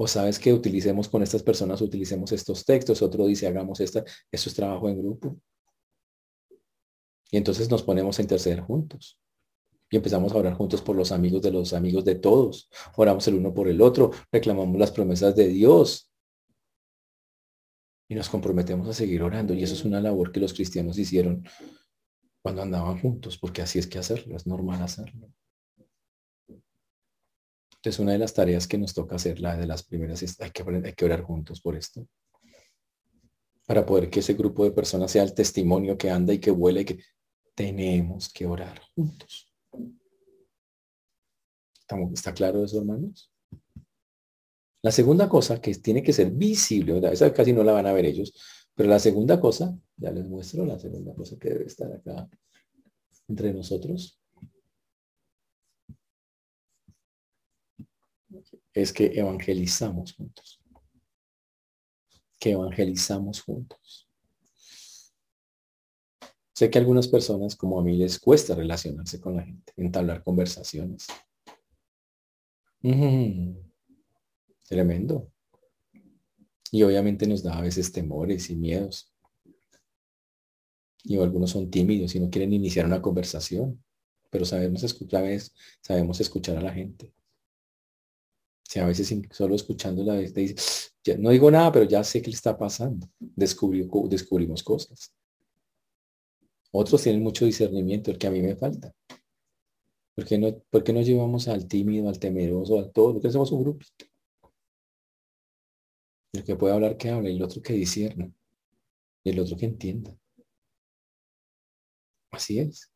[0.02, 4.50] o sabes que utilicemos con estas personas, utilicemos estos textos, otro dice, hagamos esta, eso
[4.50, 5.36] es trabajo en grupo.
[7.30, 9.20] Y entonces nos ponemos a interceder juntos.
[9.92, 12.70] Y empezamos a orar juntos por los amigos de los amigos de todos.
[12.96, 16.10] Oramos el uno por el otro, reclamamos las promesas de Dios,
[18.08, 19.54] y nos comprometemos a seguir orando.
[19.54, 21.44] Y eso es una labor que los cristianos hicieron
[22.42, 25.30] cuando andaban juntos, porque así es que hacerlo, es normal hacerlo.
[27.80, 30.52] Entonces, una de las tareas que nos toca hacer, la de las primeras, es hay
[30.52, 32.06] que, hay que orar juntos por esto.
[33.66, 36.82] Para poder que ese grupo de personas sea el testimonio que anda y que vuela
[36.82, 37.00] y que
[37.56, 39.54] tenemos que orar juntos.
[42.14, 43.32] ¿Está claro eso, hermanos?
[44.82, 48.06] La segunda cosa que tiene que ser visible, esa casi no la van a ver
[48.06, 48.34] ellos,
[48.76, 52.30] pero la segunda cosa, ya les muestro la segunda cosa que debe estar acá
[53.28, 54.19] entre nosotros,
[58.82, 60.60] es que evangelizamos juntos.
[62.40, 64.10] Que evangelizamos juntos.
[66.54, 70.24] Sé que a algunas personas, como a mí, les cuesta relacionarse con la gente, entablar
[70.24, 71.08] conversaciones.
[74.68, 75.32] Tremendo.
[76.72, 79.12] Y obviamente nos da a veces temores y miedos.
[81.04, 83.82] Y algunos son tímidos y no quieren iniciar una conversación.
[84.30, 85.26] Pero sabemos escuchar,
[85.82, 87.14] sabemos escuchar a la gente.
[88.70, 92.30] Si a veces solo escuchando la vez dice, no digo nada, pero ya sé qué
[92.30, 93.10] le está pasando.
[93.18, 95.12] descubrimos cosas.
[96.72, 98.94] Otros tienen mucho discernimiento, el que a mí me falta.
[100.14, 103.14] ¿Por qué no, por no llevamos al tímido, al temeroso, a todo?
[103.14, 103.84] ¿Por qué hacemos un grupo?
[106.34, 108.32] El que puede hablar que hable, el otro que discierna,
[109.24, 110.16] y el otro que entienda.
[112.30, 112.92] Así es.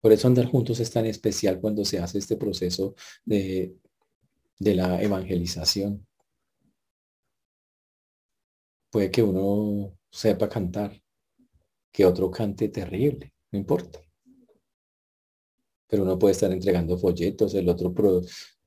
[0.00, 2.94] Por eso andar juntos es tan especial cuando se hace este proceso
[3.26, 3.76] de,
[4.58, 6.06] de la evangelización.
[8.90, 11.00] Puede que uno sepa cantar,
[11.90, 14.00] que otro cante terrible, no importa.
[15.88, 17.92] Pero uno puede estar entregando folletos, el otro...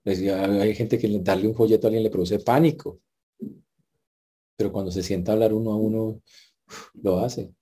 [0.05, 2.99] hay gente que darle un folleto a alguien le produce pánico.
[4.57, 6.21] Pero cuando se sienta hablar uno a uno,
[7.01, 7.53] lo hace.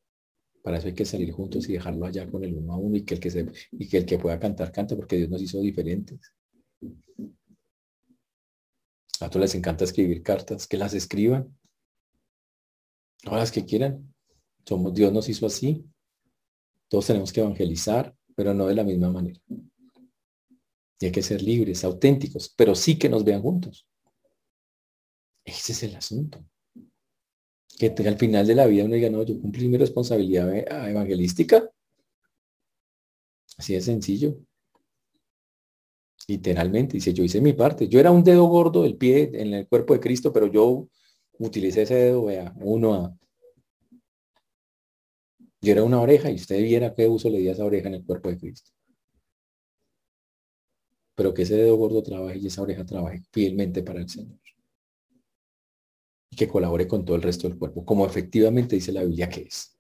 [0.62, 3.04] Para eso hay que salir juntos y dejarlo allá con el uno a uno y
[3.04, 6.20] que el que, y que, el que pueda cantar, cante, porque Dios nos hizo diferentes.
[9.30, 11.58] Todos les encanta escribir cartas, que las escriban.
[13.22, 14.14] Todas las que quieran.
[14.66, 15.86] Somos, Dios nos hizo así.
[16.88, 19.40] Todos tenemos que evangelizar, pero no de la misma manera.
[21.00, 23.88] Y hay que ser libres, auténticos, pero sí que nos vean juntos.
[25.46, 26.46] Ese es el asunto
[27.78, 31.70] que al final de la vida uno diga, no, yo cumplí mi responsabilidad e-, evangelística.
[33.58, 34.38] Así de sencillo.
[36.28, 37.88] Literalmente, dice, yo hice mi parte.
[37.88, 40.88] Yo era un dedo gordo del pie en el cuerpo de Cristo, pero yo
[41.40, 43.18] utilicé ese dedo, vea, uno a...
[45.62, 47.96] Yo era una oreja y usted viera qué uso le di a esa oreja en
[47.96, 48.72] el cuerpo de Cristo.
[51.16, 54.44] Pero que ese dedo gordo trabaje y esa oreja trabaje fielmente para el Señor
[56.36, 59.73] que colabore con todo el resto del cuerpo, como efectivamente dice la Biblia que es.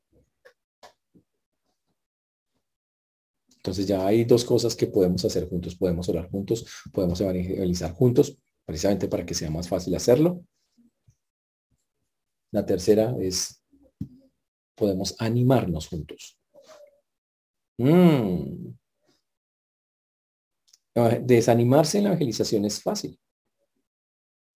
[3.63, 5.75] Entonces ya hay dos cosas que podemos hacer juntos.
[5.75, 10.43] Podemos orar juntos, podemos evangelizar juntos, precisamente para que sea más fácil hacerlo.
[12.51, 13.63] La tercera es,
[14.75, 16.37] podemos animarnos juntos.
[17.77, 18.73] Mm.
[21.21, 23.17] Desanimarse en la evangelización es fácil.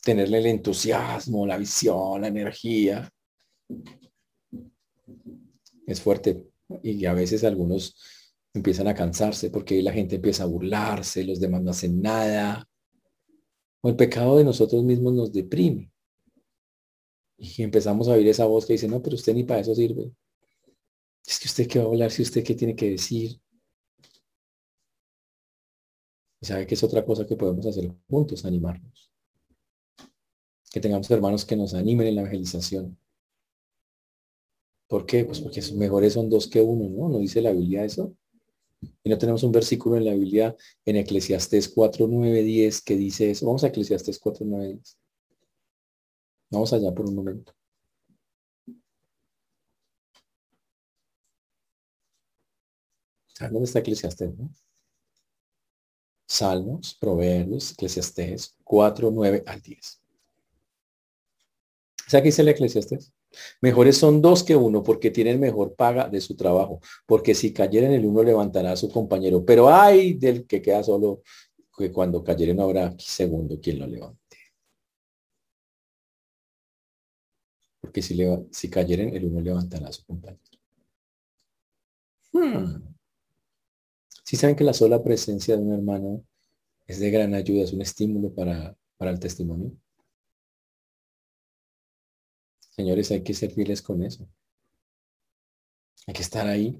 [0.04, 3.10] Tenerle el entusiasmo, la visión, la energía.
[5.88, 6.44] Es fuerte.
[6.84, 7.96] Y a veces algunos
[8.58, 12.68] empiezan a cansarse porque la gente empieza a burlarse, los demás no hacen nada.
[13.82, 15.92] O el pecado de nosotros mismos nos deprime.
[17.38, 20.12] Y empezamos a oír esa voz que dice, no, pero usted ni para eso sirve.
[21.26, 23.40] Es que usted qué va a hablar, si usted qué tiene que decir.
[26.42, 29.12] Y sabe que es otra cosa que podemos hacer juntos, animarnos.
[30.72, 32.98] Que tengamos hermanos que nos animen en la evangelización.
[34.88, 35.26] ¿Por qué?
[35.26, 37.10] Pues porque mejores son dos que uno, ¿no?
[37.10, 38.16] ¿No dice la Biblia eso?
[39.04, 43.32] Y no tenemos un versículo en la Biblia en Eclesiastés 4, 9, 10 que dice
[43.32, 43.46] eso.
[43.46, 44.98] Vamos a Eclesiastés 4, 9, 10.
[46.52, 47.54] Vamos allá por un momento.
[53.40, 54.32] ¿Dónde está Eclesiastés?
[56.28, 60.02] Salmos, Proverbios, Eclesiastés 4, 9 al 10.
[62.08, 63.14] ¿Sabes qué dice el Eclesiastés?
[63.62, 67.92] Mejores son dos que uno porque tienen mejor paga de su trabajo, porque si cayeren
[67.92, 71.22] el uno levantará a su compañero, pero hay del que queda solo,
[71.78, 74.38] que cuando cayeren habrá segundo quien lo levante.
[77.82, 80.42] Porque si, le, si cayeren el uno levantará a su compañero.
[82.34, 82.96] Hmm.
[84.24, 86.26] Si saben que la sola presencia de un hermano
[86.86, 89.72] es de gran ayuda, es un estímulo para, para el testimonio.
[92.78, 94.30] Señores, hay que ser fieles con eso.
[96.06, 96.80] Hay que estar ahí.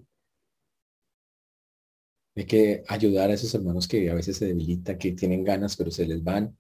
[2.36, 5.90] Hay que ayudar a esos hermanos que a veces se debilitan, que tienen ganas, pero
[5.90, 6.56] se les van.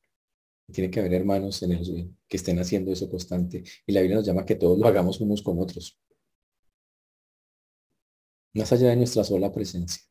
[0.72, 3.64] Tiene que haber hermanos en el, que estén haciendo eso constante.
[3.86, 6.00] Y la Biblia nos llama que todos lo hagamos unos con otros.
[8.54, 10.02] Más allá de nuestra sola presencia.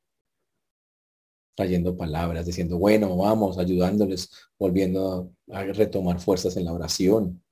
[1.57, 7.43] Trayendo palabras, diciendo, bueno, vamos, ayudándoles, volviendo a retomar fuerzas en la oración,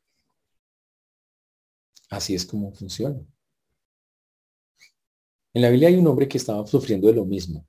[2.14, 3.20] Así es como funciona.
[5.52, 7.66] En la Biblia hay un hombre que estaba sufriendo de lo mismo.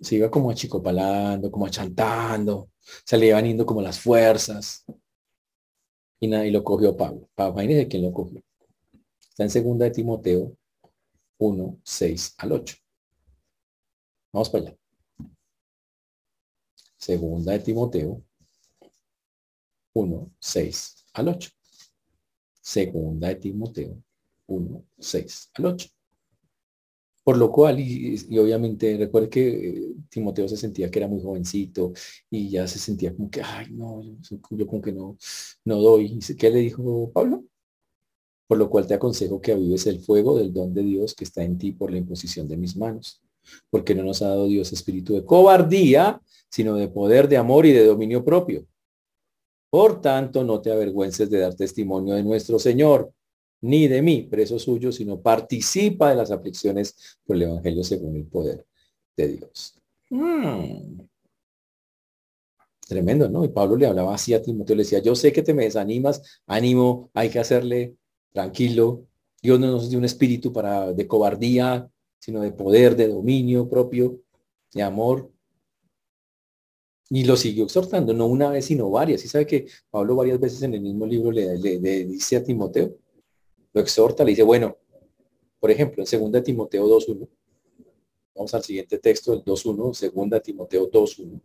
[0.00, 2.70] Se iba como achicopalando, como achantando,
[3.04, 4.84] se le iban yendo como las fuerzas.
[6.20, 7.28] Y, nadie lo cogió Pablo.
[7.34, 8.40] Pablo, imagínense quién lo cogió.
[9.28, 10.56] Está en segunda de Timoteo
[11.38, 12.76] 1, 6 al 8.
[14.32, 14.78] Vamos para allá.
[16.96, 18.22] Segunda de Timoteo
[19.92, 21.53] 1, 6 al 8.
[22.64, 24.02] Segunda de Timoteo
[24.46, 25.88] 1, 6 al 8.
[27.22, 31.92] Por lo cual, y, obviamente recuerde que eh, Timoteo se sentía que era muy jovencito
[32.30, 35.18] y ya se sentía como que, ay, no, yo, como que no,
[35.66, 36.18] no doy.
[36.38, 37.44] ¿Qué le dijo Pablo?
[38.46, 41.44] Por lo cual te aconsejo que avives el fuego del don de Dios que está
[41.44, 43.22] en ti por la imposición de mis manos.
[43.68, 47.72] Porque no nos ha dado Dios espíritu de cobardía, sino de poder, de amor y
[47.72, 48.66] de dominio propio.
[49.74, 53.12] Por tanto, no te avergüences de dar testimonio de nuestro Señor,
[53.62, 58.24] ni de mí, preso suyo, sino participa de las aflicciones por el Evangelio según el
[58.24, 58.64] poder
[59.16, 59.74] de Dios.
[60.10, 61.00] Hmm.
[62.86, 63.44] Tremendo, ¿no?
[63.44, 66.22] Y Pablo le hablaba así a Timoteo, le decía, yo sé que te me desanimas,
[66.46, 67.96] ánimo, hay que hacerle
[68.32, 69.08] tranquilo.
[69.42, 74.20] Dios no nos dio un espíritu para de cobardía, sino de poder, de dominio propio,
[74.72, 75.33] de amor.
[77.10, 79.24] Y lo siguió exhortando, no una vez, sino varias.
[79.24, 81.58] Y sabe que Pablo varias veces en el mismo libro le,
[82.06, 82.96] dice a Timoteo,
[83.72, 84.76] lo exhorta, le dice, bueno,
[85.60, 87.28] por ejemplo, en 2 Timoteo 2.1,
[88.34, 91.40] vamos al siguiente texto, el 2.1, 2 Timoteo 2.1.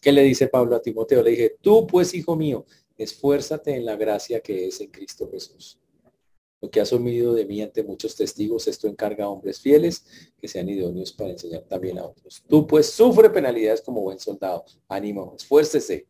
[0.00, 1.22] ¿Qué le dice Pablo a Timoteo?
[1.22, 2.64] Le dije, tú pues, hijo mío,
[2.96, 5.78] esfuérzate en la gracia que es en Cristo Jesús.
[6.60, 10.04] Lo que has oído de mí ante muchos testigos, esto encarga a hombres fieles
[10.38, 12.42] que sean idóneos para enseñar también a otros.
[12.48, 14.64] Tú pues sufre penalidades como buen soldado.
[14.88, 16.06] Ánimo, esfuércese.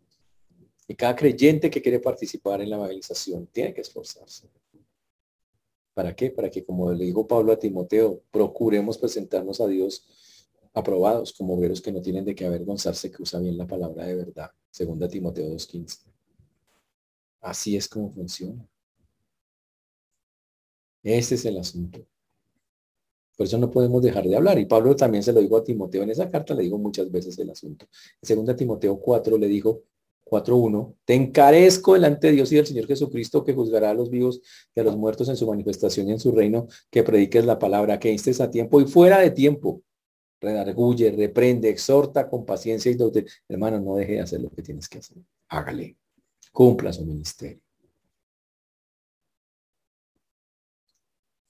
[0.86, 4.48] Y cada creyente que quiere participar en la evangelización tiene que esforzarse.
[5.94, 6.30] ¿Para qué?
[6.30, 10.06] Para que, como le dijo Pablo a Timoteo, procuremos presentarnos a Dios
[10.74, 14.14] aprobados como obreros que no tienen de qué avergonzarse, que usa bien la palabra de
[14.14, 14.50] verdad.
[14.70, 16.04] Segunda Timoteo 2.15.
[17.40, 18.68] Así es como funciona.
[21.06, 22.04] Ese es el asunto.
[23.36, 24.58] Por eso no podemos dejar de hablar.
[24.58, 27.38] Y Pablo también se lo dijo a Timoteo en esa carta, le digo muchas veces
[27.38, 27.86] el asunto.
[28.20, 29.84] En segunda Timoteo 4 le dijo,
[30.24, 34.40] 4.1, te encarezco delante de Dios y del Señor Jesucristo que juzgará a los vivos
[34.74, 38.00] y a los muertos en su manifestación y en su reino, que prediques la palabra,
[38.00, 39.82] que instes a tiempo y fuera de tiempo.
[40.40, 43.30] Redarguye, reprende, exhorta con paciencia y doctrina.
[43.48, 45.18] Hermano, no deje de hacer lo que tienes que hacer.
[45.50, 45.96] Hágale.
[46.50, 47.60] Cumpla su ministerio.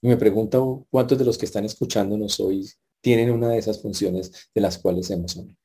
[0.01, 2.69] Y me pregunto cuántos de los que están escuchándonos hoy
[3.01, 5.57] tienen una de esas funciones de las cuales hemos hablado.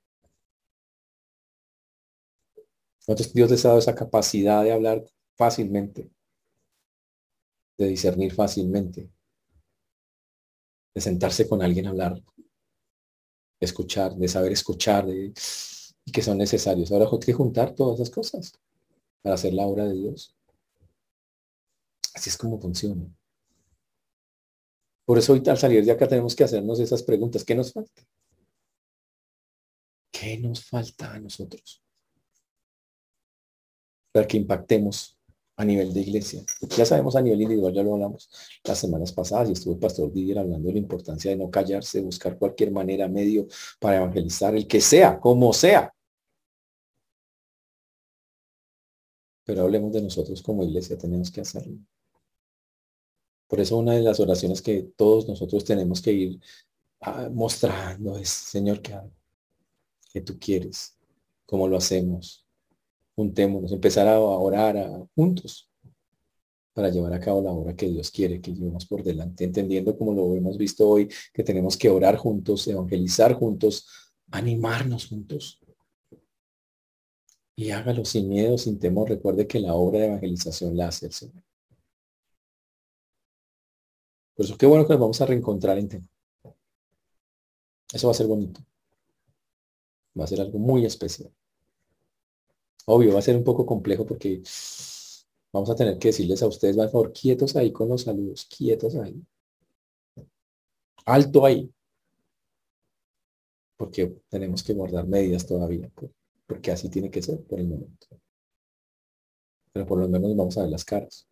[3.05, 5.05] ¿Cuántos Dios les ha dado esa capacidad de hablar
[5.37, 6.11] fácilmente?
[7.79, 9.11] De discernir fácilmente.
[10.95, 12.15] De sentarse con alguien a hablar.
[12.15, 15.33] De escuchar, de saber escuchar, de,
[16.05, 16.93] y que son necesarios.
[16.93, 18.53] Ahora hay que juntar todas esas cosas
[19.21, 20.35] para hacer la obra de Dios.
[22.15, 23.07] Así es como funciona.
[25.13, 27.45] Por eso hoy al salir de acá tenemos que hacernos esas preguntas.
[27.45, 28.03] ¿Qué nos falta?
[30.11, 31.83] ¿Qué nos falta a nosotros?
[34.11, 35.19] Para que impactemos
[35.57, 36.43] a nivel de iglesia.
[36.79, 38.31] Ya sabemos a nivel individual, ya lo hablamos
[38.65, 42.01] las semanas pasadas y estuvo el pastor Didier hablando de la importancia de no callarse,
[42.01, 43.49] buscar cualquier manera, medio
[43.79, 45.93] para evangelizar, el que sea, como sea.
[49.45, 51.77] Pero hablemos de nosotros como iglesia, tenemos que hacerlo.
[53.53, 56.41] Por eso una de las oraciones que todos nosotros tenemos que ir
[57.03, 59.11] ah, mostrando es, Señor, ¿qué hago?
[60.11, 60.97] ¿Qué tú quieres?
[61.45, 62.47] ¿Cómo lo hacemos?
[63.15, 65.71] Juntémonos, empezar a orar juntos
[66.73, 70.15] para llevar a cabo la obra que Dios quiere que llevemos por delante, entendiendo como
[70.15, 73.87] lo hemos visto hoy, que tenemos que orar juntos, evangelizar juntos,
[74.31, 75.61] animarnos juntos.
[77.55, 79.11] Y hágalo sin miedo, sin temor.
[79.11, 81.52] Recuerde que la obra de evangelización la hace el Señor.
[84.35, 86.09] Por eso qué bueno que nos vamos a reencontrar en tema.
[87.93, 88.61] Eso va a ser bonito.
[90.19, 91.33] Va a ser algo muy especial.
[92.87, 94.43] Obvio, va a ser un poco complejo porque
[95.53, 98.97] vamos a tener que decirles a ustedes, por favor, quietos ahí con los saludos, quietos
[98.97, 99.23] ahí.
[101.05, 101.73] Alto ahí.
[103.77, 105.91] Porque tenemos que guardar medidas todavía,
[106.47, 108.07] porque así tiene que ser por el momento.
[109.73, 111.27] Pero por lo menos vamos a ver las caras.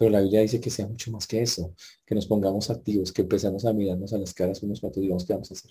[0.00, 1.74] Pero la Biblia dice que sea mucho más que eso,
[2.06, 5.26] que nos pongamos activos, que empecemos a mirarnos a las caras unos otros y digamos,
[5.26, 5.70] ¿qué vamos a hacer?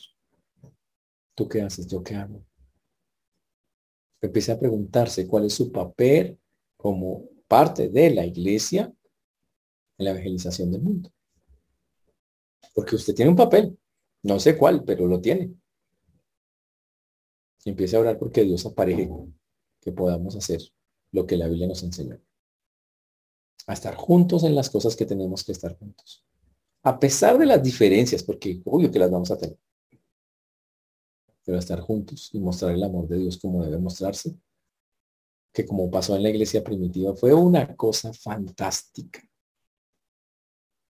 [1.34, 1.88] ¿Tú qué haces?
[1.88, 2.46] ¿Yo qué hago?
[4.22, 6.38] Empiece a preguntarse cuál es su papel
[6.78, 8.94] como parte de la iglesia
[9.98, 11.12] en la evangelización del mundo.
[12.76, 13.76] Porque usted tiene un papel,
[14.22, 15.56] no sé cuál, pero lo tiene.
[17.66, 19.10] Y empiece a orar porque Dios apareje
[19.82, 20.62] que podamos hacer
[21.14, 22.22] lo que la Biblia nos enseña
[23.70, 26.26] a estar juntos en las cosas que tenemos que estar juntos.
[26.82, 29.60] A pesar de las diferencias, porque obvio que las vamos a tener.
[31.46, 34.36] Pero a estar juntos y mostrar el amor de Dios como debe mostrarse.
[35.54, 39.22] Que como pasó en la iglesia primitiva, fue una cosa fantástica.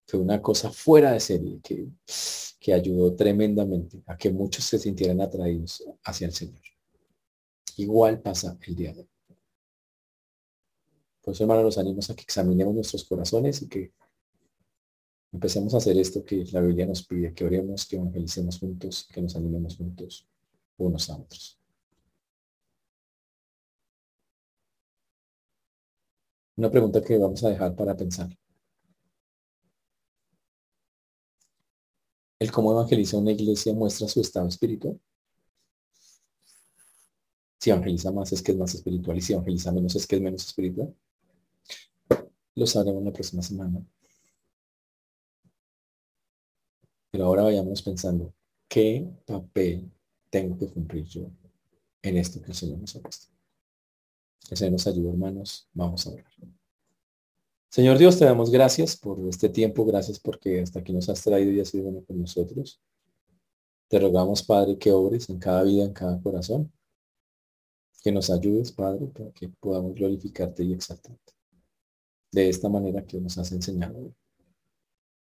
[0.08, 1.86] Fue una cosa fuera de serie que,
[2.62, 6.64] que ayudó tremendamente a que muchos se sintieran atraídos hacia el Señor.
[7.76, 9.19] Igual pasa el día de hoy.
[11.22, 13.92] Por eso, hermano, los animos a que examinemos nuestros corazones y que
[15.32, 19.22] empecemos a hacer esto que la Biblia nos pide, que oremos, que evangelicemos juntos, que
[19.22, 20.28] nos animemos juntos
[20.78, 21.60] unos a otros.
[26.58, 28.30] Una pregunta que vamos a dejar para pensar.
[32.40, 35.00] ¿El cómo evangeliza una iglesia muestra su estado espiritual?
[37.60, 40.22] Si evangeliza más es que es más espiritual y si evangeliza menos es que es
[40.22, 40.94] menos espiritual.
[42.56, 43.86] Lo sabremos la próxima semana.
[47.12, 48.34] Pero ahora vayamos pensando,
[48.68, 49.92] ¿qué papel
[50.30, 51.30] tengo que cumplir yo
[52.02, 53.28] en esto que el Señor nos ha puesto?
[54.48, 55.68] Que Señor nos ayude, hermanos.
[55.74, 56.26] Vamos a orar.
[57.70, 61.52] Señor Dios, te damos gracias por este tiempo, gracias porque hasta aquí nos has traído
[61.52, 62.82] y has sido uno con nosotros.
[63.88, 66.72] Te rogamos, Padre, que obres en cada vida, en cada corazón.
[68.04, 71.39] Que nos ayudes, Padre, para que podamos glorificarte y exaltarte
[72.32, 74.14] de esta manera que nos has enseñado.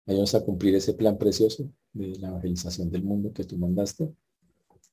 [0.06, 4.14] Ayúdanos a cumplir ese plan precioso de la evangelización del mundo que tú mandaste,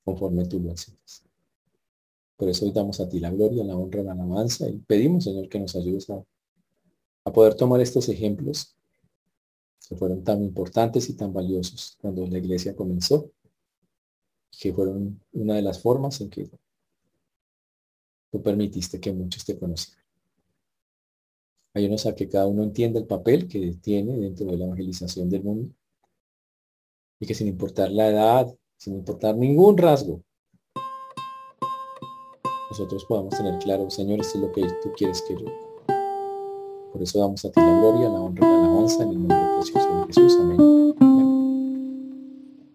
[0.05, 1.25] conforme tú lo enseñas.
[2.37, 5.49] Por eso hoy damos a ti la gloria, la honra, la alabanza y pedimos, Señor,
[5.49, 6.25] que nos ayudes a,
[7.25, 8.75] a poder tomar estos ejemplos
[9.89, 13.31] que fueron tan importantes y tan valiosos cuando la iglesia comenzó,
[14.59, 16.49] que fueron una de las formas en que
[18.31, 20.00] tú permitiste que muchos te conocieran.
[21.75, 25.45] Ayúdanos a que cada uno entienda el papel que tiene dentro de la evangelización del
[25.45, 25.73] mundo
[27.21, 30.23] y que sin importar la edad, sin importar ningún rasgo,
[32.71, 35.47] nosotros podamos tener claro, Señor, esto es lo que tú quieres que yo.
[36.93, 39.39] Por eso damos a ti la gloria, la honra y la alabanza en el nombre
[39.57, 40.37] precioso de Jesús.
[40.41, 40.90] Amén.